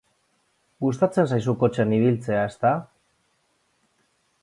[0.85, 2.75] Gustatzen zaizu kotxean ibiltzea, ezta?.